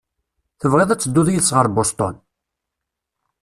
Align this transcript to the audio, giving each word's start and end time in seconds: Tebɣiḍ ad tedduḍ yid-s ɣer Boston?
Tebɣiḍ 0.59 0.89
ad 0.91 0.99
tedduḍ 0.99 1.27
yid-s 1.29 1.51
ɣer 1.55 1.67
Boston? 1.75 2.15